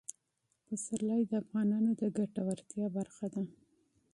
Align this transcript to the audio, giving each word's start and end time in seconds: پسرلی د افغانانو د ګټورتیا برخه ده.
پسرلی 0.65 1.21
د 1.27 1.31
افغانانو 1.43 1.91
د 2.01 2.01
ګټورتیا 2.17 2.85
برخه 2.97 3.25
ده. 3.33 3.43